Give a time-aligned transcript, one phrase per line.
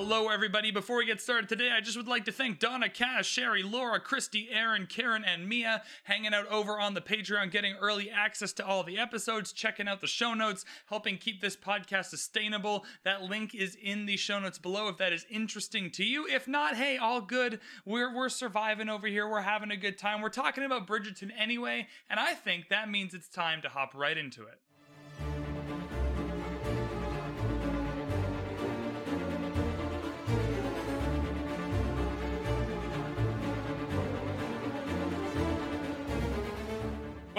[0.00, 0.70] Hello, everybody.
[0.70, 3.98] Before we get started today, I just would like to thank Donna, Cass, Sherry, Laura,
[3.98, 8.64] Christy, Aaron, Karen, and Mia hanging out over on the Patreon, getting early access to
[8.64, 12.84] all the episodes, checking out the show notes, helping keep this podcast sustainable.
[13.02, 16.28] That link is in the show notes below if that is interesting to you.
[16.28, 17.58] If not, hey, all good.
[17.84, 19.28] We're we're surviving over here.
[19.28, 20.22] We're having a good time.
[20.22, 24.16] We're talking about Bridgerton anyway, and I think that means it's time to hop right
[24.16, 24.60] into it.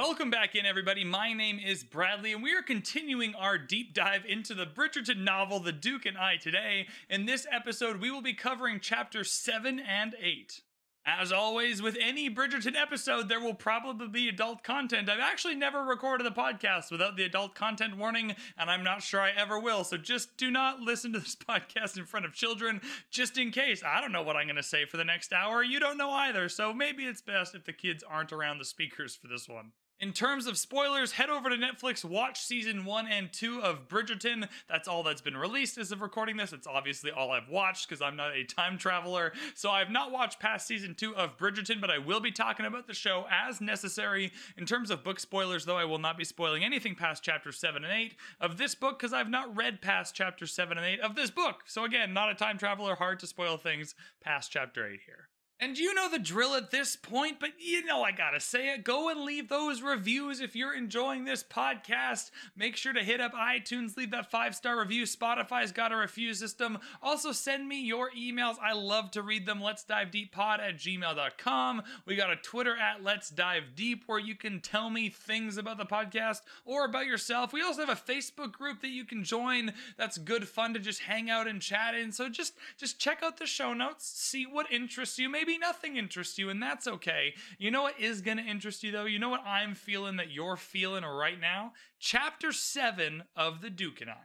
[0.10, 1.04] Welcome back in, everybody.
[1.04, 5.60] My name is Bradley, and we are continuing our deep dive into the Bridgerton novel,
[5.60, 6.88] The Duke and I, today.
[7.12, 10.62] In this episode, we will be covering chapters 7 and 8.
[11.06, 15.12] As always, with any Bridgerton episode, there will probably be adult content.
[15.12, 19.22] I've actually never recorded a podcast without the adult content warning, and I'm not sure
[19.22, 19.84] I ever will.
[19.84, 23.84] So just do not listen to this podcast in front of children, just in case.
[23.86, 25.62] I don't know what I'm going to say for the next hour.
[25.62, 26.50] You don't know either.
[26.50, 29.72] So maybe it's best if the kids aren't around the speakers for this one.
[30.02, 34.48] In terms of spoilers, head over to Netflix, watch season one and two of Bridgerton.
[34.70, 36.54] That's all that's been released as of recording this.
[36.54, 39.34] It's obviously all I've watched because I'm not a time traveler.
[39.56, 42.88] So I've not watched past season two of Bridgerton, but I will be talking about
[42.88, 44.32] the show as necessary.
[44.56, 47.84] In terms of book spoilers, though, I will not be spoiling anything past chapter seven
[47.84, 51.16] and eight of this book because I've not read past chapter seven and eight of
[51.16, 51.64] this book.
[51.66, 55.28] So again, not a time traveler, hard to spoil things past chapter eight here.
[55.62, 58.86] And you know the drill at this point, but you know I gotta say it.
[58.86, 62.32] Go and leave those reviews if you're enjoying this podcast.
[62.56, 65.04] Make sure to hit up iTunes, leave that five star review.
[65.04, 66.78] Spotify's got a review system.
[67.04, 68.56] Also, send me your emails.
[68.64, 69.62] I love to read them.
[69.62, 71.84] Let's dive deep pod at gmail.com.
[72.06, 75.78] We got a Twitter at Let's Dive Deep where you can tell me things about
[75.78, 77.52] the podcast or about yourself.
[77.52, 79.74] We also have a Facebook group that you can join.
[79.98, 82.14] That's good fun to just hang out and chat in.
[82.14, 85.28] So just just check out the show notes, see what interests you.
[85.28, 87.34] Maybe maybe nothing interests you, and that's okay.
[87.58, 89.06] You know what is going to interest you, though?
[89.06, 91.74] You know what I'm feeling that you're feeling right now?
[92.00, 94.22] Chapter 7 of The Duke and I.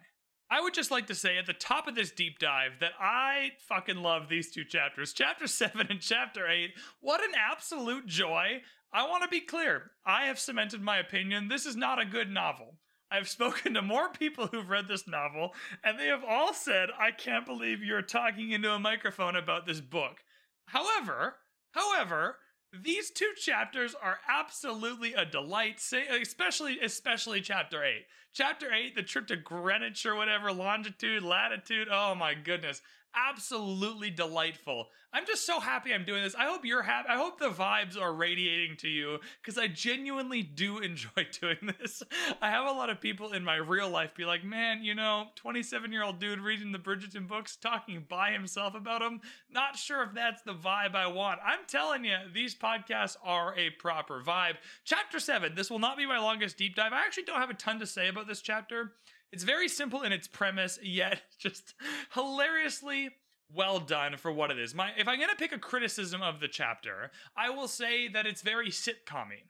[0.51, 3.53] I would just like to say at the top of this deep dive that I
[3.69, 5.15] fucking love these two chapters.
[5.15, 6.73] Chapter 7 and Chapter 8.
[7.01, 8.61] What an absolute joy.
[8.93, 9.93] I want to be clear.
[10.05, 11.49] I have cemented my opinion.
[11.49, 12.75] This is not a good novel.
[13.11, 17.13] I've spoken to more people who've read this novel, and they have all said, I
[17.13, 20.19] can't believe you're talking into a microphone about this book.
[20.67, 21.37] However,
[21.73, 22.37] however,
[22.73, 25.81] these two chapters are absolutely a delight,
[26.21, 28.07] especially especially chapter 8.
[28.33, 31.89] Chapter 8, the trip to Greenwich or whatever, longitude, latitude.
[31.91, 32.83] Oh my goodness
[33.17, 34.89] absolutely delightful.
[35.13, 36.35] I'm just so happy I'm doing this.
[36.35, 37.09] I hope you're happy.
[37.09, 42.03] I hope the vibes are radiating to you because I genuinely do enjoy doing this.
[42.43, 45.27] I have a lot of people in my real life be like, man, you know,
[45.37, 49.21] 27 year old dude reading the Bridgerton books, talking by himself about them.
[49.51, 51.39] Not sure if that's the vibe I want.
[51.47, 54.57] I'm telling you, these podcasts are a proper vibe.
[54.85, 56.93] Chapter 7, this will not be my longest deep dive.
[56.93, 58.95] I actually don't have a ton to say about this chapter.
[59.35, 61.75] It's very simple in its premise, yet just
[62.15, 63.11] hilariously
[63.53, 64.77] well done for what it is.
[64.77, 68.43] My if I'm gonna pick a criticism of the chapter, I will say that it's
[68.43, 69.43] very sitcommy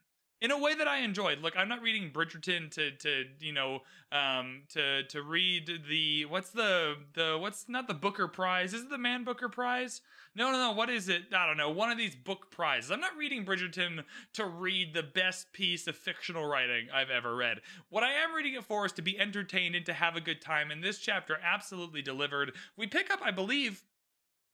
[0.45, 1.41] in a way that I enjoyed.
[1.41, 3.81] Look, I'm not reading Bridgerton to to you know
[4.13, 8.75] um to to read the what's the the what's not the Booker Prize?
[8.75, 10.03] Is it the Man Booker Prize?
[10.37, 10.73] No, no, no.
[10.73, 11.23] What is it?
[11.35, 11.71] I don't know.
[11.71, 12.91] One of these book prizes.
[12.91, 17.61] I'm not reading Bridgerton to read the best piece of fictional writing I've ever read.
[17.89, 20.43] What I am reading it for is to be entertained and to have a good
[20.43, 20.71] time.
[20.71, 22.53] And this chapter absolutely delivered.
[22.77, 23.83] We pick up, I believe,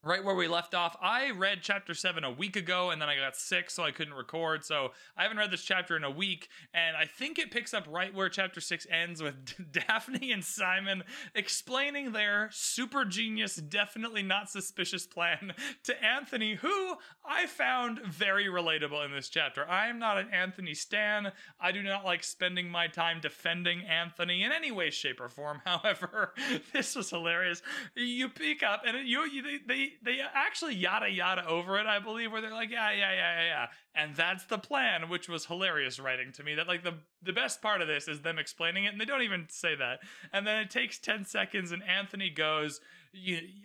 [0.03, 0.97] right where we left off.
[1.03, 4.15] I read chapter 7 a week ago and then I got sick so I couldn't
[4.15, 4.65] record.
[4.65, 7.87] So I haven't read this chapter in a week and I think it picks up
[7.87, 9.35] right where chapter 6 ends with
[9.73, 11.03] Daphne and Simon
[11.35, 15.53] explaining their super genius definitely not suspicious plan
[15.85, 19.69] to Anthony who I found very relatable in this chapter.
[19.69, 21.31] I am not an Anthony stan.
[21.61, 25.61] I do not like spending my time defending Anthony in any way shape or form.
[25.67, 26.33] However,
[26.73, 27.61] this was hilarious.
[27.95, 32.33] You pick up and you, you they, they actually yada yada over it, I believe,
[32.33, 33.67] where they're like, yeah, yeah, yeah, yeah, yeah.
[33.95, 36.55] And that's the plan, which was hilarious writing to me.
[36.55, 39.23] That like the the best part of this is them explaining it, and they don't
[39.23, 40.01] even say that.
[40.33, 42.81] And then it takes 10 seconds, and Anthony goes,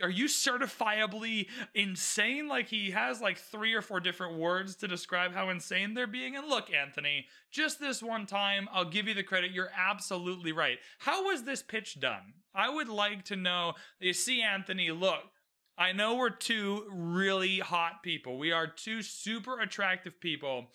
[0.01, 2.47] are you certifiably insane?
[2.47, 6.35] Like he has like three or four different words to describe how insane they're being.
[6.35, 9.51] And look, Anthony, just this one time, I'll give you the credit.
[9.51, 10.79] You're absolutely right.
[10.97, 12.33] How was this pitch done?
[12.55, 13.73] I would like to know.
[13.99, 15.21] You see, Anthony, look,
[15.77, 18.37] I know we're two really hot people.
[18.37, 20.67] We are two super attractive people.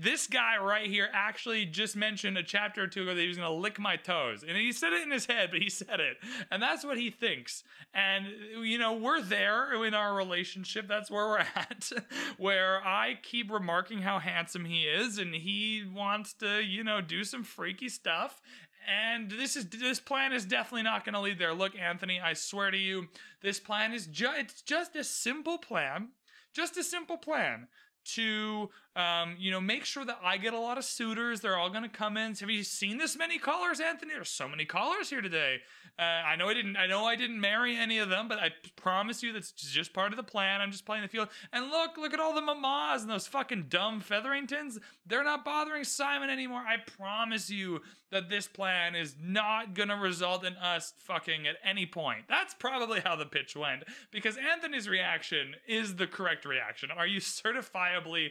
[0.00, 3.36] this guy right here actually just mentioned a chapter or two ago that he was
[3.36, 4.44] going to lick my toes.
[4.46, 6.16] And he said it in his head, but he said it.
[6.50, 7.64] And that's what he thinks.
[7.92, 8.26] And,
[8.62, 10.86] you know, we're there in our relationship.
[10.86, 11.90] That's where we're at,
[12.36, 17.24] where I keep remarking how handsome he is and he wants to, you know, do
[17.24, 18.40] some freaky stuff.
[18.86, 21.54] And this is this plan is definitely not going to lead there.
[21.54, 23.08] Look, Anthony, I swear to you,
[23.42, 26.08] this plan is just it's just a simple plan.
[26.52, 27.68] Just a simple plan
[28.04, 31.40] to um, you know make sure that I get a lot of suitors.
[31.40, 32.34] They're all going to come in.
[32.34, 34.14] Have you seen this many callers, Anthony?
[34.14, 35.58] There's so many callers here today.
[35.98, 36.76] Uh, I know I didn't.
[36.76, 40.12] I know I didn't marry any of them, but I promise you that's just part
[40.12, 40.60] of the plan.
[40.60, 41.28] I'm just playing the field.
[41.52, 44.78] And look, look at all the mamas and those fucking dumb Featheringtons.
[45.06, 46.60] They're not bothering Simon anymore.
[46.66, 51.86] I promise you that this plan is not gonna result in us fucking at any
[51.86, 52.24] point.
[52.28, 56.90] That's probably how the pitch went because Anthony's reaction is the correct reaction.
[56.90, 58.30] Are you certifiably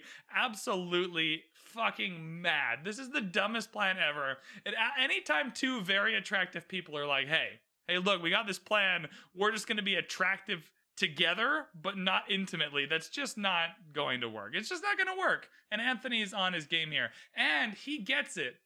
[0.50, 2.80] absolutely fucking mad?
[2.84, 4.38] This is the dumbest plan ever.
[4.66, 9.07] And anytime two very attractive people are like, "Hey, hey, look, we got this plan.
[9.36, 12.86] We're just gonna be attractive." together, but not intimately.
[12.86, 14.54] That's just not going to work.
[14.54, 15.48] It's just not going to work.
[15.72, 17.12] And Anthony's on his game here.
[17.34, 18.57] And he gets it.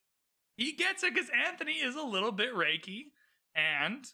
[0.58, 3.12] He gets it because Anthony is a little bit Reiki,
[3.54, 4.12] and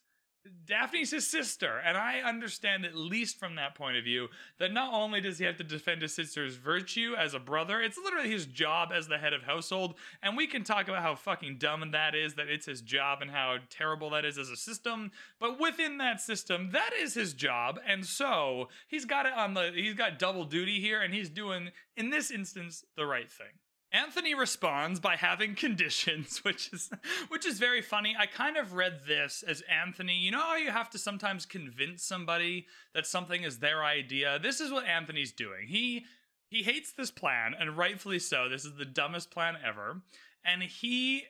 [0.66, 1.82] Daphne's his sister.
[1.84, 4.28] And I understand, at least from that point of view,
[4.58, 7.98] that not only does he have to defend his sister's virtue as a brother, it's
[7.98, 9.96] literally his job as the head of household.
[10.22, 13.32] And we can talk about how fucking dumb that is, that it's his job, and
[13.32, 15.12] how terrible that is as a system.
[15.40, 17.80] But within that system, that is his job.
[17.86, 21.70] And so he's got it on the, he's got double duty here, and he's doing,
[21.98, 23.48] in this instance, the right thing.
[23.92, 26.90] Anthony responds by having conditions, which is
[27.30, 28.16] which is very funny.
[28.18, 32.04] I kind of read this as Anthony, you know how you have to sometimes convince
[32.04, 34.40] somebody that something is their idea.
[34.40, 35.68] This is what Anthony's doing.
[35.68, 36.06] He
[36.50, 38.50] he hates this plan and rightfully so.
[38.50, 40.02] This is the dumbest plan ever.
[40.44, 41.26] And he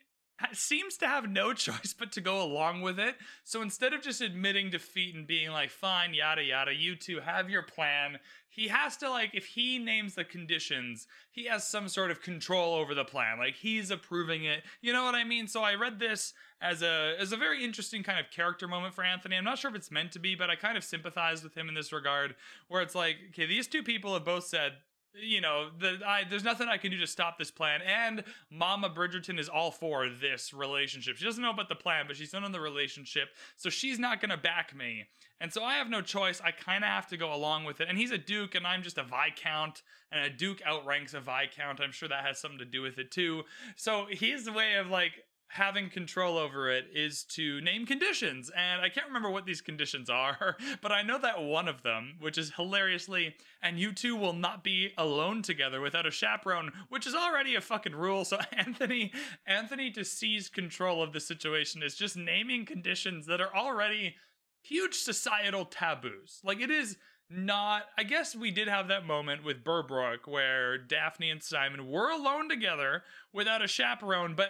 [0.53, 3.15] seems to have no choice but to go along with it.
[3.44, 7.50] So instead of just admitting defeat and being like, fine, yada, yada, you two have
[7.50, 8.19] your plan,
[8.59, 12.75] he has to, like, if he names the conditions, he has some sort of control
[12.75, 13.38] over the plan.
[13.38, 14.63] Like, he's approving it.
[14.81, 15.47] You know what I mean?
[15.47, 19.03] So I read this as a as a very interesting kind of character moment for
[19.03, 19.38] Anthony.
[19.38, 21.69] I'm not sure if it's meant to be, but I kind of sympathize with him
[21.69, 22.35] in this regard,
[22.67, 24.73] where it's like, okay, these two people have both said
[25.13, 27.81] you know, the, I, there's nothing I can do to stop this plan.
[27.81, 31.17] And Mama Bridgerton is all for this relationship.
[31.17, 34.21] She doesn't know about the plan, but she's in on the relationship, so she's not
[34.21, 35.06] going to back me.
[35.41, 36.41] And so I have no choice.
[36.44, 37.88] I kind of have to go along with it.
[37.89, 41.79] And he's a duke, and I'm just a viscount, and a duke outranks a viscount.
[41.79, 43.44] I'm sure that has something to do with it too.
[43.75, 45.13] So his way of like
[45.49, 48.51] having control over it is to name conditions.
[48.55, 52.15] And I can't remember what these conditions are, but I know that one of them,
[52.19, 57.07] which is hilariously, and you two will not be alone together without a chaperone, which
[57.07, 58.25] is already a fucking rule.
[58.25, 59.11] So Anthony,
[59.47, 64.15] Anthony to seize control of the situation is just naming conditions that are already
[64.61, 66.41] huge societal taboos.
[66.43, 66.97] Like it is
[67.31, 72.09] not I guess we did have that moment with Berbrook where Daphne and Simon were
[72.09, 74.49] alone together without a chaperone, but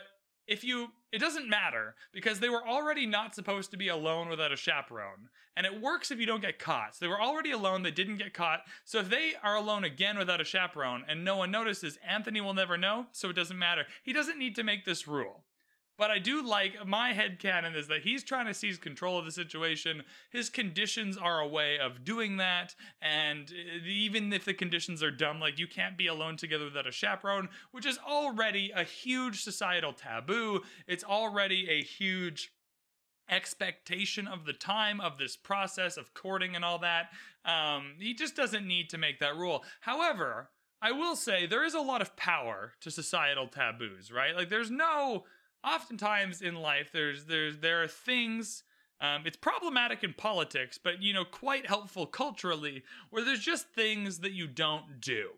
[0.50, 4.52] if you it doesn't matter because they were already not supposed to be alone without
[4.52, 5.30] a chaperone.
[5.58, 6.96] And it works if you don't get caught.
[6.96, 8.62] So they were already alone they didn't get caught.
[8.86, 12.54] So if they are alone again without a chaperone and no one notices anthony will
[12.54, 13.86] never know so it doesn't matter.
[14.04, 15.44] He doesn't need to make this rule
[16.00, 19.26] but I do like my head canon is that he's trying to seize control of
[19.26, 20.04] the situation.
[20.30, 22.74] His conditions are a way of doing that.
[23.02, 23.52] And
[23.86, 27.50] even if the conditions are dumb, like you can't be alone together without a chaperone,
[27.72, 32.54] which is already a huge societal taboo, it's already a huge
[33.30, 37.10] expectation of the time of this process of courting and all that.
[37.44, 39.66] Um, he just doesn't need to make that rule.
[39.82, 40.50] However,
[40.82, 44.34] I will say there is a lot of power to societal taboos, right?
[44.36, 45.26] Like there's no
[45.64, 48.64] oftentimes in life there's there's there are things
[49.02, 54.20] um, it's problematic in politics but you know quite helpful culturally where there's just things
[54.20, 55.30] that you don't do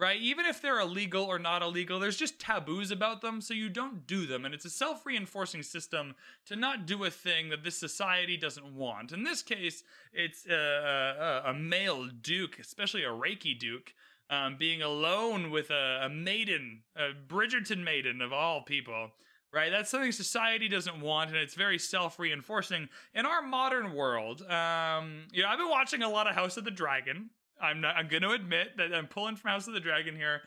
[0.00, 0.20] right?
[0.22, 4.06] Even if they're illegal or not illegal there's just taboos about them so you don't
[4.06, 4.44] do them.
[4.44, 6.14] And it's a self-reinforcing system
[6.46, 9.12] to not do a thing that this society doesn't want.
[9.12, 13.94] In this case it's a, a, a male duke especially a reiki duke
[14.30, 19.10] um, being alone with a, a maiden a bridgerton maiden of all people
[19.52, 19.70] right?
[19.70, 22.88] That's something society doesn't want, and it's very self-reinforcing.
[23.14, 26.64] In our modern world, um, you know, I've been watching a lot of House of
[26.64, 27.30] the Dragon.
[27.60, 30.42] I'm not, I'm going to admit that I'm pulling from House of the Dragon here,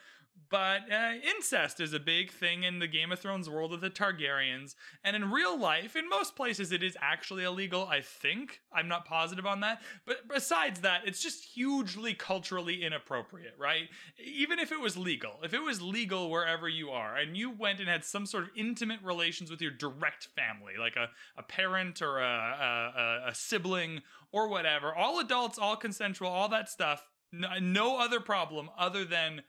[0.53, 3.89] but uh, incest is a big thing in the Game of Thrones world of the
[3.89, 4.75] Targaryens.
[5.03, 8.61] And in real life, in most places, it is actually illegal, I think.
[8.71, 9.81] I'm not positive on that.
[10.05, 13.89] But besides that, it's just hugely culturally inappropriate, right?
[14.23, 17.79] Even if it was legal, if it was legal wherever you are, and you went
[17.79, 21.99] and had some sort of intimate relations with your direct family, like a, a parent
[21.99, 27.47] or a, a, a sibling or whatever, all adults, all consensual, all that stuff, no,
[27.59, 29.41] no other problem other than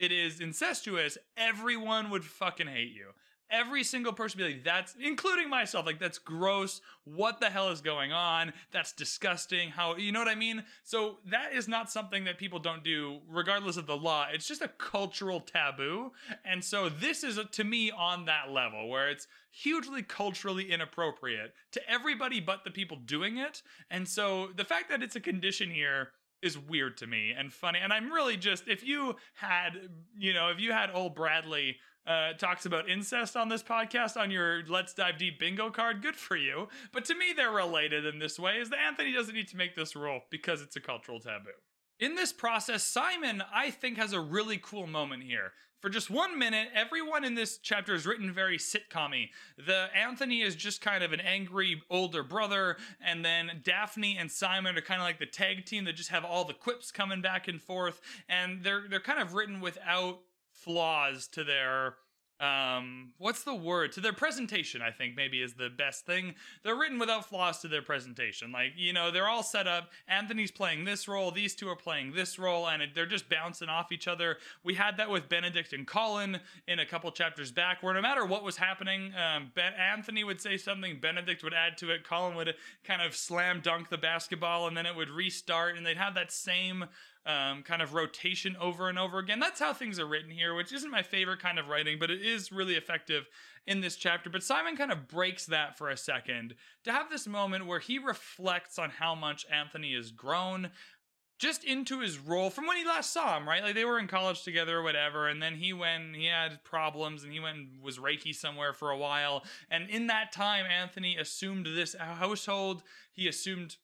[0.00, 3.08] it is incestuous, everyone would fucking hate you.
[3.50, 6.80] Every single person be like, that's including myself, like that's gross.
[7.02, 8.52] What the hell is going on?
[8.70, 9.70] That's disgusting.
[9.70, 10.62] How you know what I mean?
[10.84, 14.26] So that is not something that people don't do, regardless of the law.
[14.32, 16.12] It's just a cultural taboo.
[16.44, 21.90] And so this is to me on that level where it's hugely culturally inappropriate to
[21.90, 23.62] everybody but the people doing it.
[23.90, 26.12] And so the fact that it's a condition here
[26.42, 27.78] is weird to me and funny.
[27.82, 32.32] And I'm really just if you had, you know, if you had old Bradley uh,
[32.34, 36.36] talks about incest on this podcast on your Let's Dive Deep bingo card, good for
[36.36, 36.68] you.
[36.92, 38.56] But to me, they're related in this way.
[38.56, 41.50] Is that Anthony doesn't need to make this rule because it's a cultural taboo.
[41.98, 45.52] In this process, Simon, I think, has a really cool moment here.
[45.80, 50.54] For just one minute, everyone in this chapter is written very sitcom The Anthony is
[50.54, 55.06] just kind of an angry older brother, and then Daphne and Simon are kind of
[55.06, 58.62] like the tag team that just have all the quips coming back and forth, and
[58.62, 60.20] they're they're kind of written without
[60.52, 61.94] flaws to their
[62.40, 63.92] um what's the word?
[63.92, 66.34] To their presentation i think maybe is the best thing.
[66.62, 68.52] They're written without flaws to their presentation.
[68.52, 69.90] Like you know they're all set up.
[70.08, 71.30] Anthony's playing this role.
[71.30, 72.68] These two are playing this role.
[72.68, 74.38] And it, they're just bouncing off each other.
[74.64, 78.24] We had that with benedict and colin in a couple chapters back where no matter
[78.24, 80.98] what was happening um, ben, anthony would say something.
[81.00, 82.04] Benedict would add to it.
[82.04, 82.54] Colin would
[82.84, 85.76] kind of slam dunk the basketball and then it would restart.
[85.76, 86.86] And they'd have that same
[87.26, 89.40] um, kind of rotation over and over again.
[89.40, 92.22] That's how things are written here, which isn't my favorite kind of writing, but it
[92.22, 93.28] is really effective
[93.66, 94.30] in this chapter.
[94.30, 97.98] But Simon kind of breaks that for a second to have this moment where he
[97.98, 100.70] reflects on how much Anthony has grown.
[101.38, 103.62] Just into his role from when he last saw him, right?
[103.62, 107.24] Like they were in college together or whatever, and then he went, he had problems,
[107.24, 109.42] and he went and was Reiki somewhere for a while.
[109.70, 112.82] And in that time, Anthony assumed this household.
[113.14, 113.76] He assumed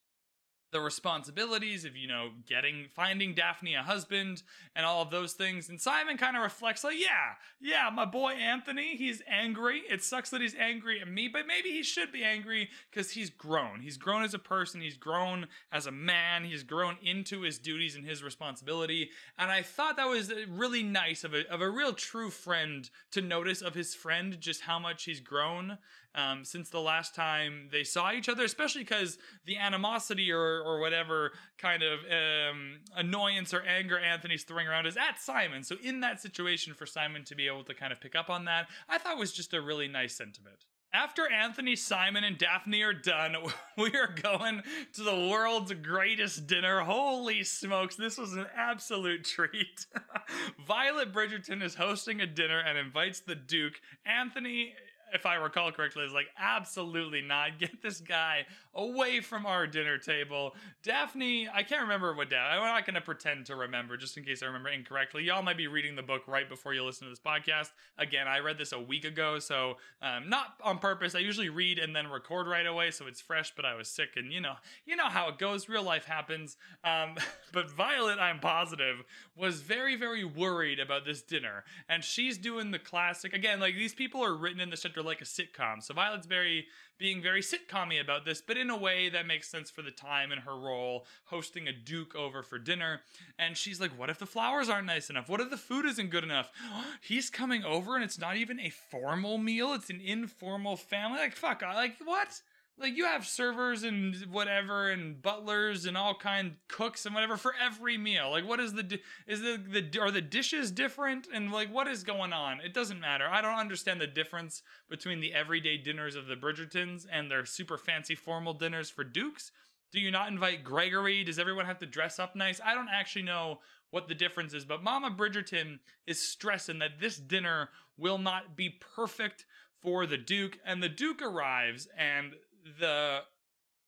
[0.77, 4.43] the responsibilities of you know getting finding daphne a husband
[4.75, 5.69] and all of those things.
[5.69, 9.81] And simon kind of reflects like yeah yeah my boy anthony he's angry.
[9.89, 13.31] It sucks that he's angry at me but maybe he should be angry because he's
[13.31, 13.79] grown.
[13.79, 14.79] He's grown as a person.
[14.79, 16.43] He's grown as a man.
[16.45, 19.09] He's grown into his duties and his responsibility.
[19.39, 23.21] And i thought that was really nice of a, of a real true friend to
[23.21, 25.79] notice of his friend just how much he's grown
[26.17, 30.79] um, since the last time they saw each other, especially because the animosity or, or
[30.79, 35.63] whatever kind of um, annoyance or anger Anthony's throwing around is at Simon.
[35.63, 38.45] So, in that situation, for Simon to be able to kind of pick up on
[38.45, 40.65] that, I thought was just a really nice sentiment.
[40.93, 43.35] After Anthony, Simon, and Daphne are done,
[43.77, 46.79] we are going to the world's greatest dinner.
[46.79, 49.85] Holy smokes, this was an absolute treat.
[50.67, 53.81] Violet Bridgerton is hosting a dinner and invites the Duke.
[54.05, 54.73] Anthony
[55.13, 57.57] if I recall correctly, is like, absolutely not.
[57.59, 58.45] Get this guy
[58.77, 60.55] away from our dinner table.
[60.83, 64.23] Daphne, I can't remember what Daphne, I'm not going to pretend to remember just in
[64.23, 65.23] case I remember incorrectly.
[65.23, 67.71] Y'all might be reading the book right before you listen to this podcast.
[67.97, 71.15] Again, I read this a week ago, so um, not on purpose.
[71.15, 74.09] I usually read and then record right away, so it's fresh, but I was sick
[74.15, 74.53] and you know,
[74.85, 75.67] you know how it goes.
[75.67, 76.55] Real life happens.
[76.83, 77.15] Um,
[77.51, 79.03] but Violet, I'm positive,
[79.35, 81.63] was very, very worried about this dinner.
[81.89, 85.21] And she's doing the classic, again, like these people are written in the center like
[85.21, 85.81] a sitcom.
[85.81, 86.67] So Violet's very
[86.97, 90.31] being very sitcommy about this, but in a way that makes sense for the time
[90.31, 93.01] and her role, hosting a duke over for dinner.
[93.37, 95.29] And she's like, "What if the flowers aren't nice enough?
[95.29, 96.51] What if the food isn't good enough?
[97.01, 101.19] He's coming over, and it's not even a formal meal; it's an informal family.
[101.19, 102.41] Like, fuck, like what?"
[102.79, 107.53] Like you have servers and whatever and butlers and all kind cooks and whatever for
[107.61, 108.29] every meal.
[108.29, 111.27] Like what is the is the, the are the dishes different?
[111.33, 112.59] And like what is going on?
[112.61, 113.27] It doesn't matter.
[113.29, 117.77] I don't understand the difference between the everyday dinners of the bridgertons and their super
[117.77, 119.51] fancy formal dinners for dukes.
[119.91, 121.23] Do you not invite gregory?
[121.23, 122.61] Does everyone have to dress up nice?
[122.63, 127.17] I don't actually know what the difference is but mama bridgerton is stressing that this
[127.17, 129.45] dinner will not be perfect
[129.81, 130.59] for the duke.
[130.65, 132.33] And the duke arrives and
[132.79, 133.21] the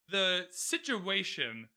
[0.10, 1.70] the situation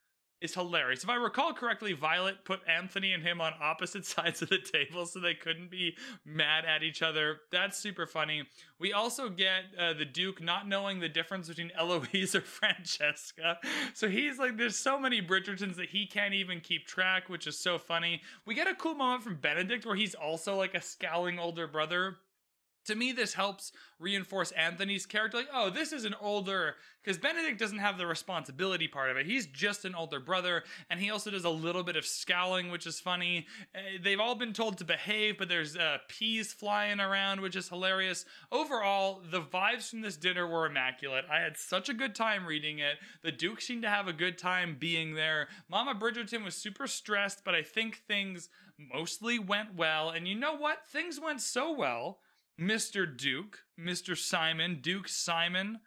[0.42, 1.04] is hilarious.
[1.04, 5.06] If I recall correctly, Violet put Anthony and him on opposite sides of the table
[5.06, 7.38] so they couldn't be mad at each other.
[7.52, 8.42] That's super funny.
[8.78, 13.58] We also get uh, the Duke not knowing the difference between Eloise or Francesca.
[13.94, 17.58] So he's like, there's so many Bridgertons that he can't even keep track, which is
[17.58, 18.20] so funny.
[18.44, 22.16] We get a cool moment from Benedict where he's also like a scowling older brother
[22.84, 25.38] to me this helps reinforce anthony's character.
[25.38, 29.26] Like oh this is an older because benedict doesn't have the responsibility part of it.
[29.26, 32.86] He's just an older brother and he also does a little bit of scowling which
[32.86, 33.46] is funny.
[33.74, 37.68] Uh, they've all been told to behave but there's uh, peas flying around which is
[37.68, 38.24] hilarious.
[38.50, 41.24] Overall the vibes from this dinner were immaculate.
[41.30, 42.96] I had such a good time reading it.
[43.22, 45.48] The duke seemed to have a good time being there.
[45.68, 48.48] Mama bridgerton was super stressed but i think things
[48.92, 50.10] mostly went well.
[50.10, 50.86] And you know what?
[50.88, 52.18] Things went so well
[52.60, 53.16] Mr.
[53.16, 54.16] Duke, Mr.
[54.16, 55.80] Simon, Duke Simon,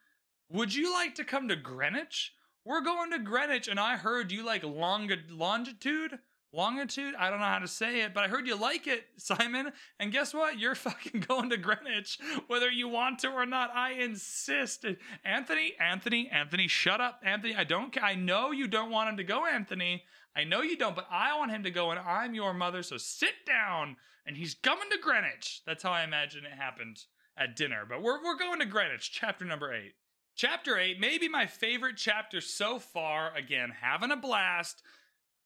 [0.49, 2.33] would you like to come to Greenwich?
[2.63, 6.19] We're going to Greenwich, and I heard you like long- longitude?
[6.51, 7.15] Longitude?
[7.19, 9.71] I don't know how to say it, but I heard you like it, Simon.
[9.99, 10.57] And guess what?
[10.57, 12.17] You're fucking going to Greenwich,
[12.47, 13.71] whether you want to or not.
[13.75, 14.85] I insist.
[15.23, 17.21] Anthony, Anthony, Anthony, shut up.
[17.23, 20.03] Anthony, I don't I know you don't want him to go, Anthony.
[20.35, 22.97] I know you don't, but I want him to go, and I'm your mother, so
[22.97, 23.95] sit down.
[24.25, 25.61] And he's coming to Greenwich.
[25.65, 27.05] That's how I imagine it happened
[27.37, 27.85] at dinner.
[27.87, 29.93] But we're, we're going to Greenwich, chapter number eight.
[30.35, 33.33] Chapter eight, maybe my favorite chapter so far.
[33.35, 34.81] Again, having a blast.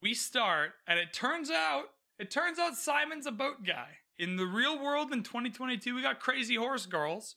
[0.01, 1.85] We start, and it turns out,
[2.17, 3.97] it turns out Simon's a boat guy.
[4.17, 7.35] In the real world in 2022, we got crazy horse girls.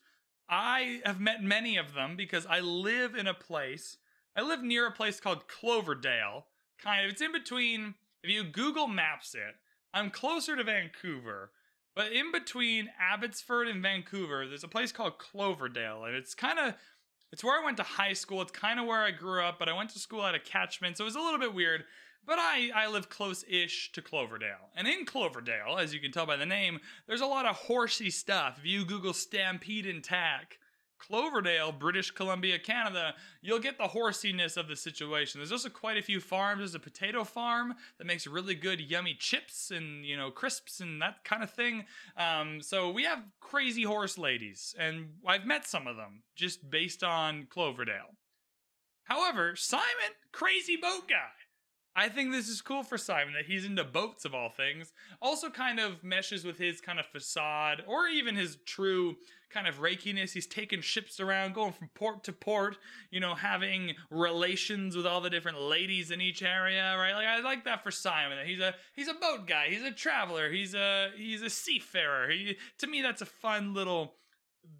[0.49, 3.99] I have met many of them because I live in a place.
[4.37, 6.47] I live near a place called Cloverdale,
[6.82, 7.12] kind of.
[7.12, 7.94] It's in between.
[8.22, 9.56] If you Google Maps it,
[9.92, 11.50] I'm closer to Vancouver,
[11.94, 16.74] but in between Abbotsford and Vancouver, there's a place called Cloverdale, and it's kind of
[17.32, 18.42] it's where I went to high school.
[18.42, 20.96] It's kind of where I grew up, but I went to school at a catchment,
[20.96, 21.84] so it was a little bit weird.
[22.24, 24.70] But I, I live close-ish to Cloverdale.
[24.76, 28.10] And in Cloverdale, as you can tell by the name, there's a lot of horsey
[28.10, 28.58] stuff.
[28.60, 30.58] If you Google Stampede and Tack,
[31.06, 35.40] Cloverdale, British Columbia, Canada, you'll get the horsiness of the situation.
[35.40, 36.61] There's also quite a few farms.
[36.61, 41.02] There's a potato farm that makes really good, yummy chips and you know crisps and
[41.02, 41.87] that kind of thing.
[42.16, 47.02] Um, so we have crazy horse ladies, and I've met some of them just based
[47.02, 48.14] on Cloverdale.
[49.04, 51.41] However, Simon, crazy boat guy.
[51.94, 54.92] I think this is cool for Simon that he's into boats of all things.
[55.20, 59.16] Also, kind of meshes with his kind of facade or even his true
[59.50, 60.32] kind of rakiness.
[60.32, 62.78] He's taking ships around, going from port to port,
[63.10, 67.14] you know, having relations with all the different ladies in each area, right?
[67.14, 68.38] Like I like that for Simon.
[68.38, 69.67] That he's a he's a boat guy.
[69.69, 70.50] He's a traveler.
[70.50, 72.30] He's a he's a seafarer.
[72.30, 74.14] He, to me, that's a fun little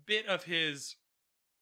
[0.07, 0.97] bit of his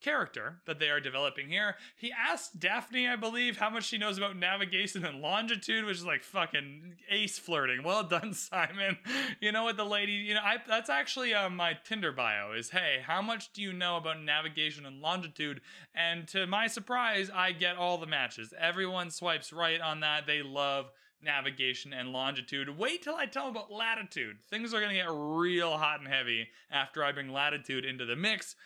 [0.01, 1.77] character that they are developing here.
[1.97, 6.05] He asked Daphne, I believe, how much she knows about navigation and longitude, which is
[6.05, 7.83] like fucking ace flirting.
[7.83, 8.99] Well done, Simon.
[9.41, 12.71] You know what the lady, you know, I that's actually uh, my Tinder bio is,
[12.71, 15.61] hey, how much do you know about navigation and longitude?
[15.95, 18.55] And to my surprise, I get all the matches.
[18.59, 20.27] Everyone swipes right on that.
[20.27, 20.91] They love
[21.23, 22.79] navigation and longitude.
[22.79, 24.39] Wait till I tell them about latitude.
[24.49, 28.17] Things are going to get real hot and heavy after I bring latitude into the
[28.17, 28.57] mix.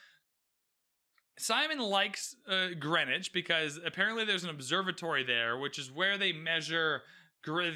[1.37, 7.03] Simon likes uh, Greenwich because apparently there's an observatory there, which is where they measure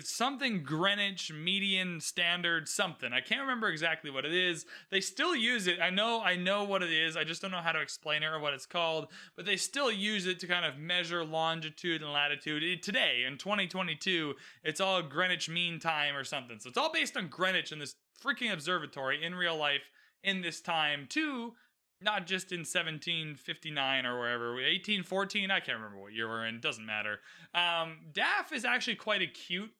[0.00, 3.12] something Greenwich median standard something.
[3.12, 4.64] I can't remember exactly what it is.
[4.90, 5.78] They still use it.
[5.80, 7.16] I know I know what it is.
[7.16, 9.92] I just don't know how to explain it or what it's called, but they still
[9.92, 12.62] use it to kind of measure longitude and latitude.
[12.62, 16.58] It, today in 2022, it's all Greenwich Mean Time or something.
[16.60, 17.94] So it's all based on Greenwich and this
[18.24, 19.90] freaking observatory in real life
[20.24, 21.52] in this time too
[22.00, 26.86] not just in 1759 or wherever 1814 i can't remember what year we're in doesn't
[26.86, 27.20] matter.
[27.54, 29.70] Um, daff is actually quite acute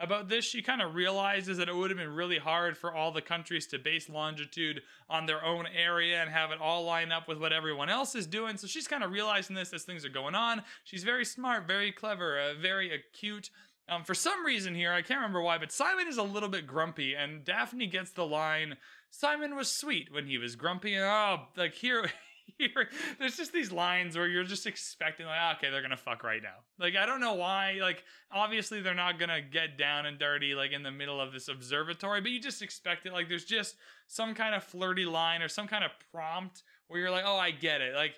[0.00, 0.44] about this.
[0.44, 3.66] She kind of realizes that it would have been really hard for all the countries
[3.68, 7.52] to base longitude on their own area and have it all line up with what
[7.52, 8.56] everyone else is doing.
[8.56, 10.62] So she's kind of realizing this as things are going on.
[10.84, 13.50] She's very smart very clever uh, very acute.
[13.90, 16.66] Um, for some reason here i can't remember why but simon is a little bit
[16.66, 18.76] grumpy and daphne gets the line
[19.10, 20.94] Simon was sweet when he was grumpy.
[20.94, 22.10] And oh, like here,
[22.58, 26.22] here, there's just these lines where you're just expecting, like, ah, okay, they're gonna fuck
[26.22, 26.56] right now.
[26.78, 27.78] Like, I don't know why.
[27.80, 31.48] Like, obviously, they're not gonna get down and dirty, like, in the middle of this
[31.48, 33.12] observatory, but you just expect it.
[33.12, 37.10] Like, there's just some kind of flirty line or some kind of prompt where you're
[37.10, 37.94] like, oh, I get it.
[37.94, 38.14] Like,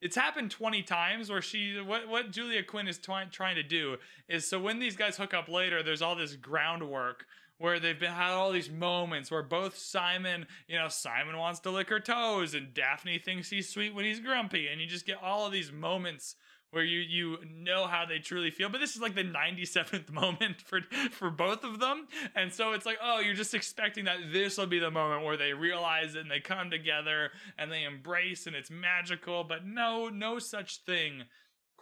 [0.00, 3.96] it's happened 20 times where she what what Julia Quinn is trying trying to do
[4.28, 7.26] is so when these guys hook up later there's all this groundwork
[7.60, 11.70] where they've been had all these moments where both Simon, you know, Simon wants to
[11.70, 15.22] lick her toes and Daphne thinks he's sweet when he's grumpy and you just get
[15.22, 16.36] all of these moments
[16.70, 18.70] where you you know how they truly feel.
[18.70, 22.86] But this is like the 97th moment for for both of them, and so it's
[22.86, 26.20] like, oh, you're just expecting that this will be the moment where they realize it
[26.20, 29.44] and they come together and they embrace and it's magical.
[29.44, 31.24] But no, no such thing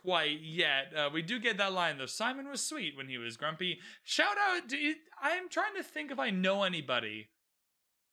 [0.02, 0.92] quite yet.
[0.96, 2.06] Uh, we do get that line though.
[2.06, 3.78] Simon was sweet when he was grumpy.
[4.04, 4.70] Shout out!
[4.72, 7.28] You, I'm trying to think if I know anybody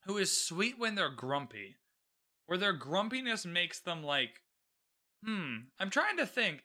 [0.05, 1.75] who is sweet when they're grumpy,
[2.45, 4.41] where their grumpiness makes them like
[5.23, 5.55] Hmm.
[5.79, 6.61] I'm trying to think.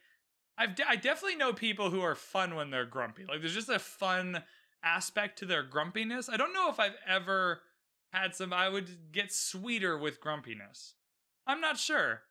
[0.58, 3.24] I've de- I definitely know people who are fun when they're grumpy.
[3.24, 4.42] Like there's just a fun
[4.84, 6.28] aspect to their grumpiness.
[6.28, 7.62] I don't know if I've ever
[8.12, 8.52] had some.
[8.52, 10.94] I would get sweeter with grumpiness.
[11.46, 12.22] I'm not sure.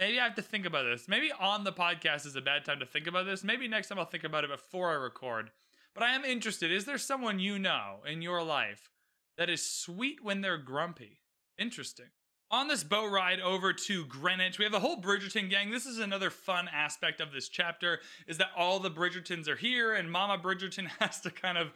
[0.00, 1.08] Maybe I have to think about this.
[1.08, 3.44] Maybe on the podcast is a bad time to think about this.
[3.44, 5.50] Maybe next time I'll think about it before I record.
[5.94, 6.72] But I am interested.
[6.72, 8.90] Is there someone you know in your life
[9.36, 11.20] that is sweet when they're grumpy?
[11.58, 12.06] Interesting.
[12.52, 15.70] On this boat ride over to Greenwich, we have the whole Bridgerton gang.
[15.70, 19.94] This is another fun aspect of this chapter is that all the Bridgertons are here
[19.94, 21.68] and Mama Bridgerton has to kind of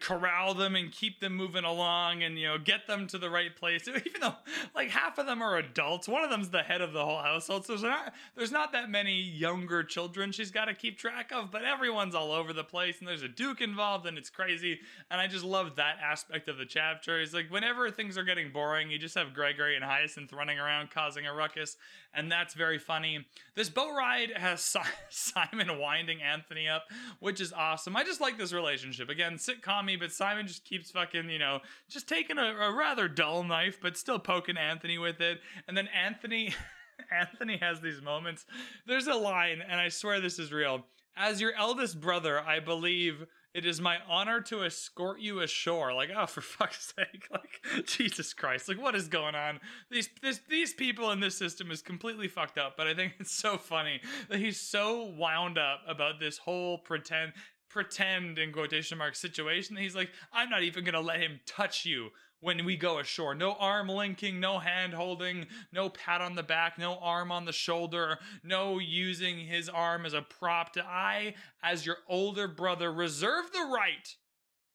[0.00, 3.54] corral them and keep them moving along and you know get them to the right
[3.54, 3.86] place.
[3.88, 4.34] Even though
[4.74, 7.64] like half of them are adults, one of them's the head of the whole household.
[7.64, 11.52] So there's not, there's not that many younger children she's got to keep track of,
[11.52, 14.80] but everyone's all over the place and there's a duke involved and it's crazy.
[15.08, 17.20] And I just love that aspect of the chapter.
[17.20, 20.58] It's like whenever things are getting boring, you just have Gregory and Hyacinth Hyacinth running
[20.58, 21.76] around causing a ruckus,
[22.14, 23.26] and that's very funny.
[23.54, 24.76] This boat ride has
[25.10, 26.84] Simon winding Anthony up,
[27.20, 27.96] which is awesome.
[27.96, 29.08] I just like this relationship.
[29.08, 33.44] Again, sitcom but Simon just keeps fucking, you know, just taking a, a rather dull
[33.44, 35.38] knife, but still poking Anthony with it.
[35.68, 36.54] And then Anthony.
[37.12, 38.46] Anthony has these moments.
[38.86, 40.86] There's a line, and I swear this is real.
[41.14, 43.26] As your eldest brother, I believe
[43.56, 45.94] it is my honor to escort you ashore.
[45.94, 47.26] Like, oh, for fuck's sake!
[47.30, 48.68] Like, Jesus Christ!
[48.68, 49.60] Like, what is going on?
[49.90, 52.76] These this, these people in this system is completely fucked up.
[52.76, 57.32] But I think it's so funny that he's so wound up about this whole pretend
[57.68, 59.76] pretend in quotation marks situation.
[59.76, 63.34] He's like, I'm not even gonna let him touch you when we go ashore.
[63.34, 67.52] No arm linking, no hand holding, no pat on the back, no arm on the
[67.52, 70.72] shoulder, no using his arm as a prop.
[70.74, 74.16] To I, as your older brother, reserve the right,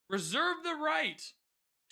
[0.08, 1.22] reserve the right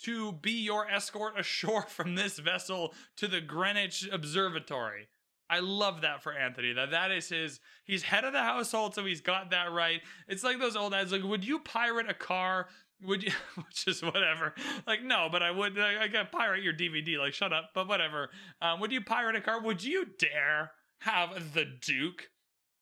[0.03, 5.07] to be your escort ashore from this vessel to the Greenwich Observatory.
[5.49, 6.71] I love that for Anthony.
[6.71, 7.59] That that is his.
[7.83, 9.99] He's head of the household, so he's got that right.
[10.29, 11.11] It's like those old ads.
[11.11, 12.67] Like, would you pirate a car
[13.03, 14.53] would you which is whatever.
[14.87, 17.87] Like no but i would i, I got pirate your dvd like shut up but
[17.87, 18.29] whatever.
[18.61, 19.61] Um, would you pirate a car?
[19.61, 22.29] Would you dare have the duke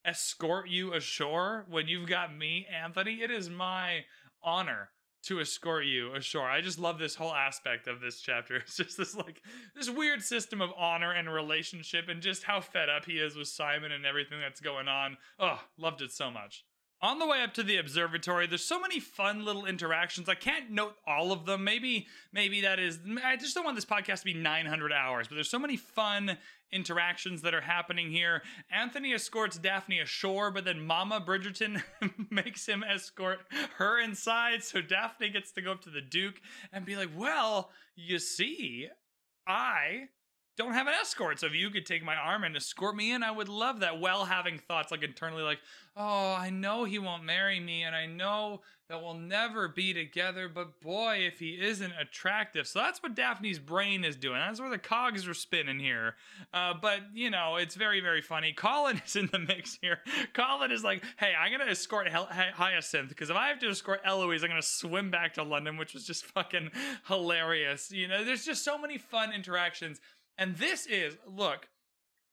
[0.06, 3.22] escort you ashore when you've got me anthony?
[3.22, 4.06] It is my
[4.44, 4.90] honor
[5.22, 6.50] to escort you ashore.
[6.50, 8.56] I just love this whole aspect of this chapter.
[8.62, 9.42] It's just this like
[9.76, 13.48] this weird system of honor and relationship and just how fed up he is with
[13.48, 15.18] simon and everything that's going on.
[15.40, 16.64] Oh loved it so much
[17.02, 20.28] on the way up to the observatory, there's so many fun little interactions.
[20.28, 21.64] I can't note all of them.
[21.64, 23.00] Maybe, maybe that is.
[23.24, 26.38] I just don't want this podcast to be 900 hours, but there's so many fun
[26.72, 28.44] interactions that are happening here.
[28.70, 31.82] Anthony escorts Daphne ashore, but then Mama Bridgerton
[32.30, 33.40] makes him escort
[33.78, 34.64] her inside.
[34.64, 36.42] So Daphne gets to go up to the Duke
[36.74, 38.90] and be like, "Well, you see,
[39.48, 40.10] I
[40.60, 41.40] don't have an escort.
[41.40, 44.02] So if you could take my arm and escort me in, I would love that.
[44.02, 45.60] Well, having thoughts like internally, like,
[45.96, 50.50] oh, I know he won't marry me, and I know that we'll never be together,
[50.50, 52.68] but boy, if he isn't attractive.
[52.68, 54.40] So that's what Daphne's brain is doing.
[54.40, 56.16] That's where the cogs are spinning here.
[56.52, 58.52] Uh, but, you know, it's very, very funny.
[58.52, 60.00] Colin is in the mix here.
[60.34, 64.02] Colin is like, hey, I'm going to escort Hyacinth because if I have to escort
[64.04, 66.72] Eloise, I'm going to swim back to London, which was just fucking
[67.08, 67.92] hilarious.
[67.92, 70.02] You know, there's just so many fun interactions
[70.40, 71.68] and this is, look,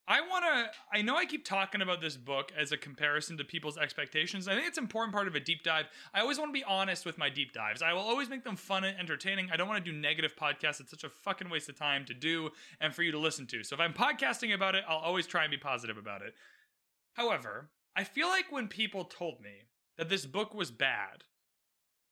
[0.09, 3.45] I want to, I know I keep talking about this book as a comparison to
[3.45, 4.47] people's expectations.
[4.47, 5.87] I think it's an important part of a deep dive.
[6.15, 7.83] I always want to be honest with my deep dives.
[7.83, 9.51] I will always make them fun and entertaining.
[9.53, 10.81] I don't want to do negative podcasts.
[10.81, 13.65] It's such a fucking waste of time to do and for you to listen to.
[13.65, 16.35] So if I'm podcasting about it, I'll always try and be positive about it.
[17.15, 19.65] However, I feel like when people told me
[19.99, 21.25] that this book was bad,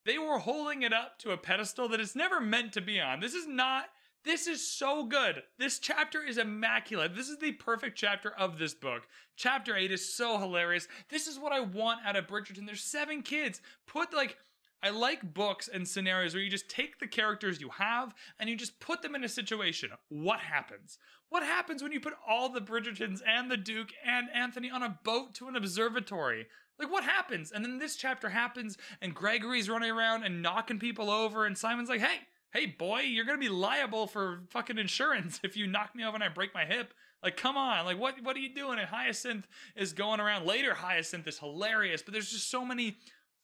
[0.04, 3.20] they were holding it up to a pedestal that it's never meant to be on.
[3.20, 3.84] This is not
[4.24, 5.42] this is so good.
[5.58, 7.14] This chapter is immaculate.
[7.14, 9.02] This is the perfect chapter of this book.
[9.36, 10.88] Chapter 8 is so hilarious.
[11.10, 12.66] This is what I want out of Bridgerton.
[12.66, 13.60] There's seven kids.
[13.86, 14.38] Put like
[14.82, 18.56] I like books and scenarios where you just take the characters you have and you
[18.56, 19.90] just put them in a situation.
[20.10, 20.98] What happens?
[21.30, 24.98] What happens when you put all the Bridgertons and the Duke and Anthony on a
[25.02, 26.46] boat to an observatory?
[26.78, 27.50] Like, what happens?
[27.50, 31.88] And then this chapter happens, and Gregory's running around and knocking people over, and Simon's
[31.88, 32.18] like, hey,
[32.54, 36.24] hey boy, you're gonna be liable for fucking insurance if you knock me over and
[36.24, 36.94] I break my hip.
[37.22, 38.78] Like, come on, like what what are you doing?
[38.78, 40.74] And Hyacinth is going around later.
[40.74, 42.96] Hyacinth is hilarious, but there's just so many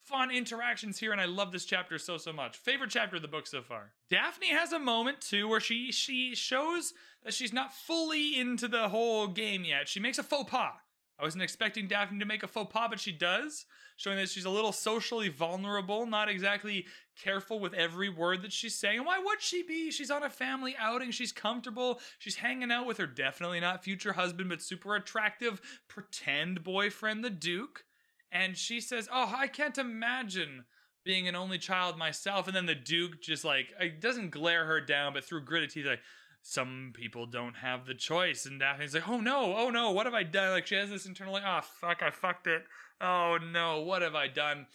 [0.05, 2.57] fun interactions here, and I love this chapter so so much.
[2.57, 3.93] Favorite chapter of the book so far.
[4.09, 6.95] Daphne has a moment too where she she shows
[7.25, 9.89] that she's not fully into the whole game yet.
[9.89, 10.73] She makes a faux pas.
[11.19, 13.67] I wasn't expecting Daphne to make a faux pas, but she does,
[14.01, 16.87] showing that she's a little socially vulnerable, not exactly
[17.23, 19.05] careful with every word that she's saying.
[19.05, 19.91] Why would she be?
[19.91, 24.15] She's on a family outing, she's comfortable, she's hanging out with her definitely not future
[24.15, 27.85] husband, but super attractive pretend boyfriend, the Duke.
[28.33, 30.65] And she says, Oh, I can't imagine
[31.05, 32.47] being an only child myself.
[32.47, 35.85] And then the Duke just like, uh, doesn't glare her down, but through gritted teeth,
[35.85, 36.01] like,
[36.41, 38.47] some people don't have the choice.
[38.47, 40.53] And Daphne's like, oh no, oh no, what have I done?
[40.53, 42.65] Like she has this internal like, oh fuck, I fucked it.
[43.01, 44.67] Oh no, what have I done?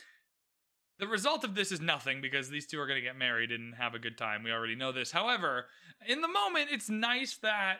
[0.97, 3.75] The result of this is nothing because these two are going to get married and
[3.75, 4.43] have a good time.
[4.43, 5.11] We already know this.
[5.11, 5.65] However,
[6.07, 7.79] in the moment, it's nice that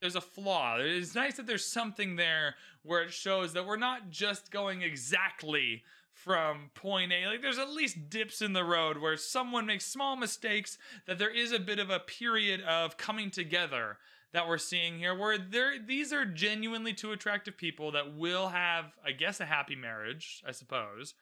[0.00, 0.76] there's a flaw.
[0.80, 5.82] It's nice that there's something there where it shows that we're not just going exactly
[6.12, 7.26] from point A.
[7.26, 11.34] Like there's at least dips in the road where someone makes small mistakes, that there
[11.34, 13.98] is a bit of a period of coming together
[14.32, 18.86] that we're seeing here where there these are genuinely two attractive people that will have,
[19.04, 21.14] I guess, a happy marriage, I suppose.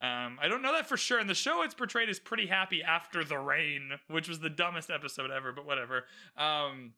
[0.00, 1.20] Um, I don't know that for sure.
[1.20, 4.90] In the show, it's portrayed as pretty happy after the rain, which was the dumbest
[4.90, 6.06] episode ever, but whatever.
[6.36, 6.94] Um,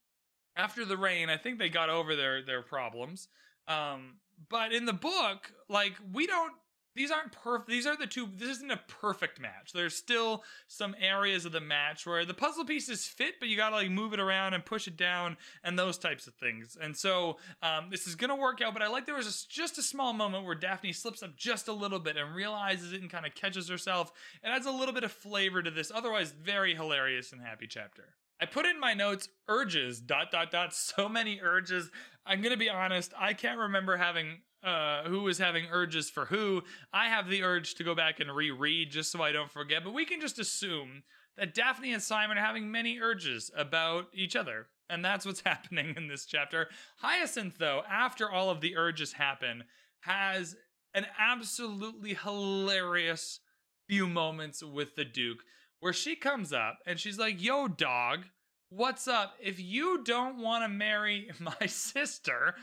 [0.57, 3.29] after the rain, I think they got over their their problems.
[3.69, 4.15] Um,
[4.49, 6.55] but in the book, like we don't
[6.95, 7.69] these aren't perfect.
[7.69, 8.29] These are the two.
[8.35, 9.73] This isn't a perfect match.
[9.73, 13.77] There's still some areas of the match where the puzzle pieces fit, but you gotta
[13.77, 16.77] like move it around and push it down and those types of things.
[16.81, 18.73] And so um, this is gonna work out.
[18.73, 21.69] But I like there was a, just a small moment where Daphne slips up just
[21.69, 24.13] a little bit and realizes it and kind of catches herself.
[24.43, 28.15] It adds a little bit of flavor to this otherwise very hilarious and happy chapter.
[28.41, 31.91] I put in my notes urges dot dot dot so many urges.
[32.27, 33.13] I'm gonna be honest.
[33.19, 36.63] I can't remember having uh, who was having urges for who.
[36.93, 39.95] I have the urge to go back and reread just so I don't forget, but
[39.95, 41.03] we can just assume
[41.37, 44.69] that Daphne and Simon are having many urges about each other.
[44.89, 46.69] And that's what's happening in this chapter.
[46.99, 49.65] Hyacinth, though, after all of the urges happen,
[50.01, 50.57] has
[50.95, 53.41] an absolutely hilarious
[53.89, 55.43] few moments with the Duke
[55.81, 58.25] where she comes up and she's like, Yo, dog,
[58.71, 59.35] what's up?
[59.43, 62.55] If you don't want to marry my sister,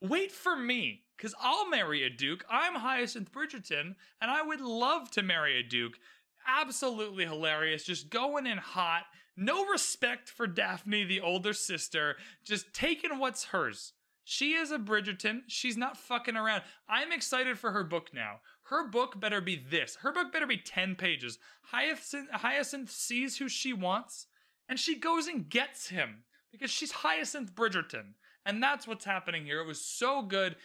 [0.00, 2.44] wait for me because I'll marry a Duke.
[2.50, 5.98] I'm Hyacinth Bridgerton, and I would love to marry a Duke.
[6.46, 9.04] Absolutely hilarious, just going in hot.
[9.36, 13.92] No respect for Daphne, the older sister, just taking what's hers.
[14.24, 15.42] She is a Bridgerton.
[15.46, 16.62] She's not fucking around.
[16.88, 18.40] I'm excited for her book now.
[18.64, 19.96] Her book better be this.
[19.96, 21.38] Her book better be 10 pages.
[21.62, 24.26] Hyacinth, Hyacinth sees who she wants,
[24.68, 28.14] and she goes and gets him because she's Hyacinth Bridgerton.
[28.46, 29.60] And that's what's happening here.
[29.60, 30.56] It was so good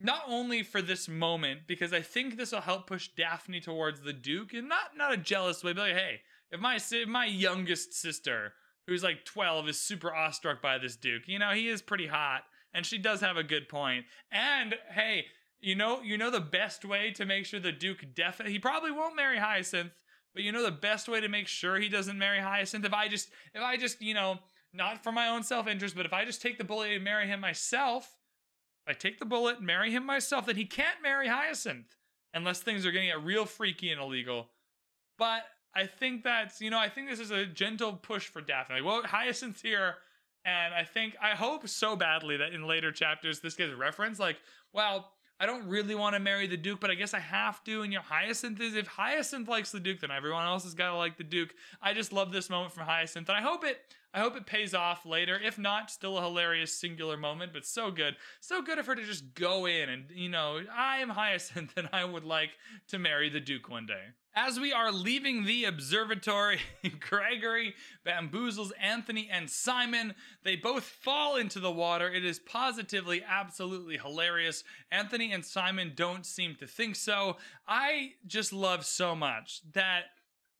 [0.00, 4.12] not only for this moment because I think this will help push Daphne towards the
[4.12, 7.94] Duke, and not not a jealous way, but like, hey, if my if my youngest
[7.94, 8.52] sister,
[8.86, 12.42] who's like twelve, is super awestruck by this Duke, you know, he is pretty hot,
[12.74, 14.04] and she does have a good point.
[14.30, 15.26] And hey,
[15.60, 18.90] you know, you know the best way to make sure the Duke definitely he probably
[18.90, 19.92] won't marry Hyacinth,
[20.34, 23.08] but you know the best way to make sure he doesn't marry Hyacinth if I
[23.08, 24.40] just if I just you know
[24.74, 27.26] not for my own self interest, but if I just take the bullet and marry
[27.26, 28.16] him myself
[28.86, 31.96] if I take the bullet, and marry him myself, then he can't marry Hyacinth
[32.34, 34.50] unless things are getting real freaky and illegal.
[35.16, 38.76] But I think that's, you know, I think this is a gentle push for Daphne.
[38.76, 39.94] Like, well, Hyacinth's here.
[40.44, 44.20] And I think, I hope so badly that in later chapters this gets referenced.
[44.20, 44.36] Like,
[44.74, 47.80] well, I don't really want to marry the Duke, but I guess I have to.
[47.80, 50.90] And you know, Hyacinth is if Hyacinth likes the Duke, then everyone else has got
[50.90, 51.54] to like the Duke.
[51.80, 53.80] I just love this moment from Hyacinth, and I hope it
[54.14, 55.36] I hope it pays off later.
[55.42, 58.14] If not, still a hilarious singular moment, but so good.
[58.40, 61.88] So good of her to just go in and, you know, I am Hyacinth and
[61.92, 62.50] I would like
[62.88, 64.04] to marry the Duke one day.
[64.36, 66.60] As we are leaving the observatory,
[67.00, 67.74] Gregory
[68.06, 70.14] bamboozles Anthony and Simon.
[70.44, 72.08] They both fall into the water.
[72.08, 74.62] It is positively, absolutely hilarious.
[74.92, 77.36] Anthony and Simon don't seem to think so.
[77.66, 80.04] I just love so much that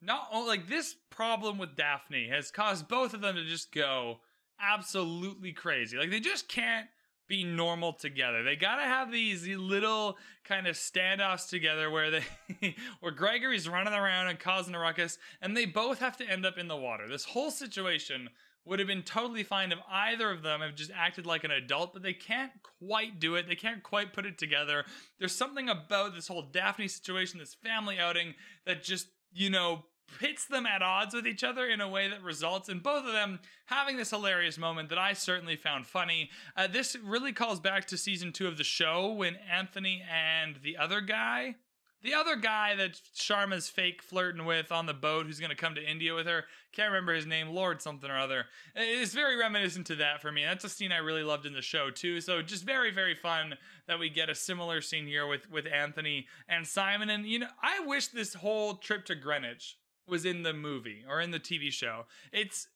[0.05, 4.21] not only like this problem with Daphne has caused both of them to just go
[4.61, 5.97] absolutely crazy.
[5.97, 6.89] Like they just can't
[7.27, 8.43] be normal together.
[8.43, 12.25] They gotta have these little kind of standoffs together where they
[13.01, 16.59] where Gregory's running around and causing a ruckus, and they both have to end up
[16.59, 17.09] in the water.
[17.09, 18.29] This whole situation
[18.67, 21.93] would have been totally fine if either of them have just acted like an adult,
[21.93, 23.47] but they can't quite do it.
[23.47, 24.85] They can't quite put it together.
[25.19, 29.85] There's something about this whole Daphne situation, this family outing, that just, you know,
[30.19, 33.13] pits them at odds with each other in a way that results in both of
[33.13, 36.31] them having this hilarious moment that I certainly found funny.
[36.57, 40.77] Uh, this really calls back to season two of the show when Anthony and the
[40.77, 41.57] other guy,
[42.03, 45.75] the other guy that Sharma's fake flirting with on the boat who's going to come
[45.75, 48.45] to India with her, can't remember his name, Lord something or other.
[48.77, 50.45] It's very reminiscent to that for me.
[50.45, 52.21] That's a scene I really loved in the show too.
[52.21, 53.57] So just very, very fun
[53.89, 57.09] that we get a similar scene here with, with Anthony and Simon.
[57.09, 61.21] And, you know, I wish this whole trip to Greenwich was in the movie or
[61.21, 62.07] in the TV show.
[62.33, 62.69] It's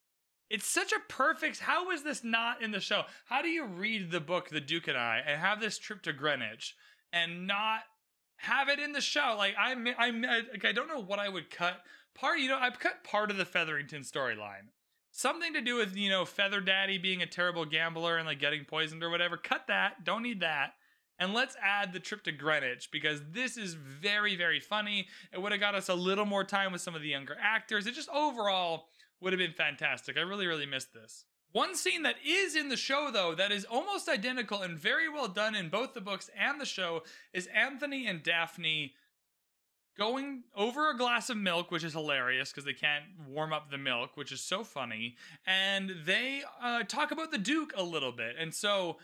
[0.51, 1.61] it's such a perfect.
[1.61, 3.03] How is this not in the show?
[3.27, 6.13] How do you read the book The Duke and I and have this trip to
[6.13, 6.75] Greenwich
[7.13, 7.81] and not
[8.37, 9.35] have it in the show?
[9.37, 11.83] Like I'm I'm I, like, I don't know what I would cut.
[12.15, 14.69] Part you know I've cut part of the Featherington storyline.
[15.11, 18.65] Something to do with you know Feather Daddy being a terrible gambler and like getting
[18.65, 19.37] poisoned or whatever.
[19.37, 20.05] Cut that.
[20.05, 20.73] Don't need that.
[21.19, 25.09] And let's add the trip to Greenwich because this is very, very funny.
[25.33, 27.87] It would have got us a little more time with some of the younger actors.
[27.87, 28.87] It just overall
[29.21, 30.17] would have been fantastic.
[30.17, 31.25] I really, really missed this.
[31.53, 35.29] One scene that is in the show, though, that is almost identical and very well
[35.29, 37.03] done in both the books and the show
[37.33, 38.93] is Anthony and Daphne
[39.99, 43.79] going over a glass of milk, which is hilarious because they can't warm up the
[43.79, 45.17] milk, which is so funny.
[45.47, 48.37] And they uh, talk about the Duke a little bit.
[48.39, 48.99] And so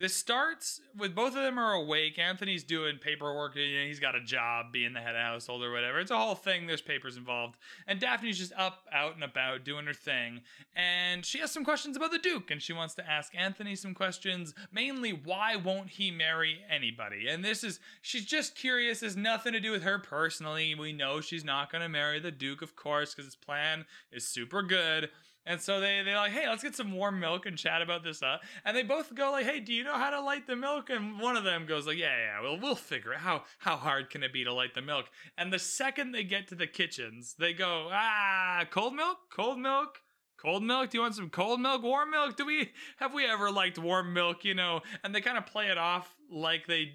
[0.00, 2.18] this starts with both of them are awake.
[2.18, 3.56] Anthony's doing paperwork.
[3.56, 5.98] You know, he's got a job, being the head of household or whatever.
[5.98, 6.66] It's a whole thing.
[6.66, 7.56] There's papers involved.
[7.86, 10.42] And Daphne's just up, out and about, doing her thing.
[10.76, 13.92] And she has some questions about the Duke, and she wants to ask Anthony some
[13.92, 14.54] questions.
[14.70, 17.26] Mainly, why won't he marry anybody?
[17.28, 19.02] And this is, she's just curious.
[19.02, 20.74] It's nothing to do with her personally.
[20.76, 24.26] We know she's not going to marry the Duke, of course, because his plan is
[24.26, 25.10] super good.
[25.48, 28.22] And so they they're like, hey, let's get some warm milk and chat about this.
[28.22, 30.90] Uh, and they both go like, hey, do you know how to light the milk?
[30.90, 33.20] And one of them goes like, yeah, yeah, well, we'll figure it.
[33.20, 35.06] How how hard can it be to light the milk?
[35.38, 40.02] And the second they get to the kitchens, they go, ah, cold milk, cold milk.
[40.36, 40.90] Cold milk?
[40.90, 41.82] Do you want some cold milk?
[41.82, 42.36] Warm milk?
[42.36, 44.44] Do we have we ever liked warm milk?
[44.44, 46.92] You know, and they kind of play it off like they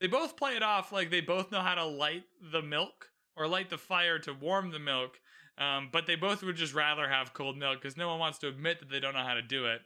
[0.00, 3.46] they both play it off like they both know how to light the milk or
[3.46, 5.20] light the fire to warm the milk
[5.58, 8.48] um, but they both would just rather have cold milk because no one wants to
[8.48, 9.80] admit that they don't know how to do it.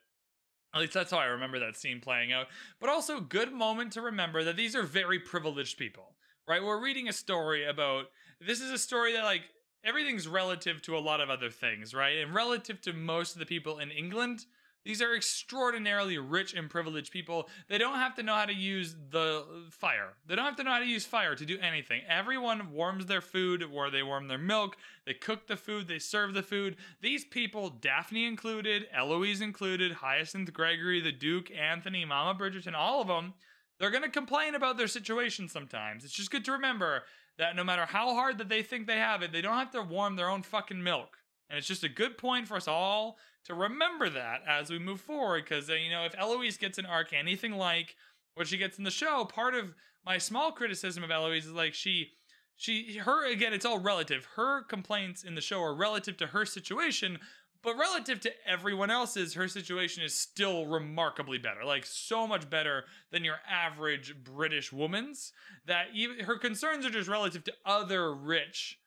[0.74, 2.46] At least that's how I remember that scene playing out.
[2.80, 6.62] But also, good moment to remember that these are very privileged people, right?
[6.62, 8.06] We're reading a story about
[8.40, 9.42] this is a story that, like,
[9.84, 12.18] everything's relative to a lot of other things, right?
[12.18, 14.44] And relative to most of the people in England,
[14.86, 17.48] these are extraordinarily rich and privileged people.
[17.68, 20.14] They don't have to know how to use the fire.
[20.28, 22.02] They don't have to know how to use fire to do anything.
[22.08, 24.76] Everyone warms their food, or they warm their milk.
[25.04, 25.88] They cook the food.
[25.88, 26.76] They serve the food.
[27.00, 33.08] These people, Daphne included, Eloise included, Hyacinth Gregory, the Duke, Anthony, Mama Bridgerton, all of
[33.08, 33.34] them,
[33.80, 36.04] they're going to complain about their situation sometimes.
[36.04, 37.02] It's just good to remember
[37.38, 39.82] that no matter how hard that they think they have it, they don't have to
[39.82, 41.18] warm their own fucking milk.
[41.48, 45.00] And it's just a good point for us all to remember that as we move
[45.00, 45.44] forward.
[45.44, 47.96] Because, uh, you know, if Eloise gets an arc anything like
[48.34, 51.74] what she gets in the show, part of my small criticism of Eloise is like
[51.74, 52.12] she.
[52.58, 54.26] She, her, again, it's all relative.
[54.36, 57.18] Her complaints in the show are relative to her situation,
[57.62, 61.64] but relative to everyone else's, her situation is still remarkably better.
[61.66, 65.32] Like so much better than your average British woman's.
[65.66, 68.78] That even her concerns are just relative to other rich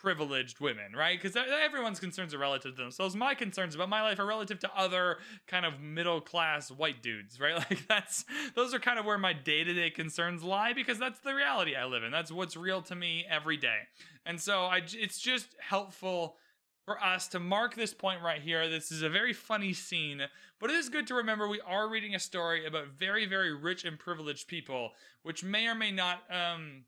[0.00, 1.20] privileged women, right?
[1.20, 3.16] Because everyone's concerns are relative to themselves.
[3.16, 7.40] My concerns about my life are relative to other kind of middle class white dudes,
[7.40, 7.54] right?
[7.68, 11.18] Like that's those are kind of where my day to day concerns lie because that's
[11.18, 12.12] the reality I live in.
[12.12, 13.78] That's what's real to me every day,
[14.24, 16.36] and so I it's just helpful
[16.84, 18.68] for us to mark this point right here.
[18.70, 20.22] This is a very funny scene,
[20.58, 23.84] but it is good to remember we are reading a story about very, very rich
[23.84, 26.84] and privileged people, which may or may not um,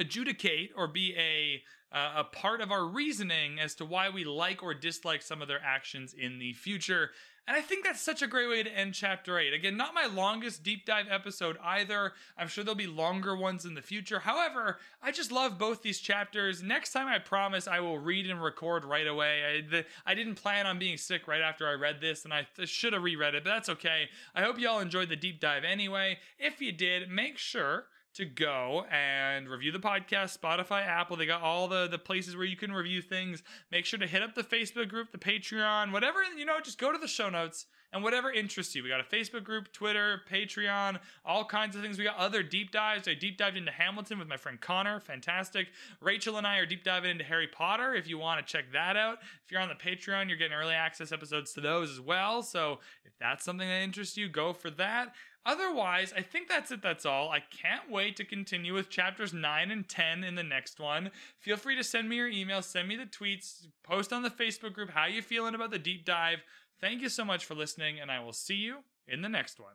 [0.00, 4.62] adjudicate or be a uh, a part of our reasoning as to why we like
[4.62, 7.10] or dislike some of their actions in the future.
[7.48, 9.52] And I think that's such a great way to end chapter 8.
[9.52, 12.12] Again, not my longest deep dive episode either.
[12.38, 14.20] I'm sure there'll be longer ones in the future.
[14.20, 16.62] However, I just love both these chapters.
[16.62, 19.42] Next time, I promise I will read and record right away.
[19.42, 22.46] I, the, I didn't plan on being sick right after I read this, and I
[22.56, 24.10] th- should have reread it, but that's okay.
[24.32, 26.18] I hope y'all enjoyed the deep dive anyway.
[26.38, 31.16] If you did, make sure to go and review the podcast, Spotify, Apple.
[31.16, 33.42] They got all the the places where you can review things.
[33.70, 36.92] Make sure to hit up the Facebook group, the Patreon, whatever, you know, just go
[36.92, 38.82] to the show notes and whatever interests you.
[38.82, 41.98] We got a Facebook group, Twitter, Patreon, all kinds of things.
[41.98, 43.08] We got other deep dives.
[43.08, 45.68] I deep dived into Hamilton with my friend Connor, fantastic.
[46.00, 47.94] Rachel and I are deep diving into Harry Potter.
[47.94, 50.74] If you want to check that out, if you're on the Patreon, you're getting early
[50.74, 52.42] access episodes to those as well.
[52.42, 55.14] So if that's something that interests you, go for that.
[55.46, 56.82] Otherwise, I think that's it.
[56.82, 57.30] That's all.
[57.30, 61.10] I can't wait to continue with chapters 9 and 10 in the next one.
[61.38, 64.74] Feel free to send me your email, send me the tweets, post on the Facebook
[64.74, 66.40] group how you feeling about the deep dive.
[66.80, 69.74] Thank you so much for listening, and I will see you in the next one.